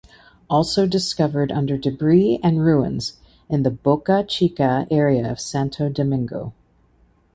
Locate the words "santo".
5.39-5.89